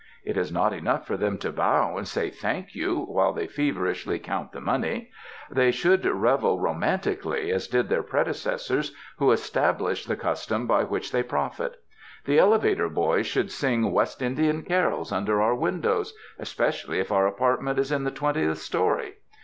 It 0.25 0.35
is 0.35 0.51
not 0.51 0.73
enough 0.73 1.05
for 1.05 1.15
them 1.15 1.37
to 1.37 1.51
bow, 1.51 1.95
and 1.95 2.07
say, 2.07 2.31
"Thank 2.31 2.73
you," 2.73 2.97
while 3.01 3.33
they 3.33 3.45
feverishly 3.45 4.17
count 4.17 4.51
the 4.51 4.59
money. 4.59 5.11
They 5.51 5.69
should 5.69 6.03
revel 6.03 6.59
romantically, 6.59 7.51
as 7.51 7.67
did 7.67 7.87
their 7.87 8.01
predecessors 8.01 8.95
who 9.19 9.31
established 9.31 10.07
the 10.07 10.15
cus 10.15 10.43
tom 10.47 10.65
by 10.65 10.85
which 10.85 11.11
they 11.11 11.21
profit. 11.21 11.83
The 12.25 12.39
elevator 12.39 12.89
boys 12.89 13.27
should 13.27 13.51
sing 13.51 13.91
West 13.91 14.23
Indian 14.23 14.63
carols 14.63 15.11
under 15.11 15.39
our 15.39 15.53
windows— 15.53 16.15
espe 16.41 16.69
cially 16.69 16.97
if 16.99 17.11
our 17.11 17.27
apartment 17.27 17.77
is 17.77 17.91
in 17.91 18.03
the 18.03 18.09
twentieth 18.09 18.57
story. 18.57 19.17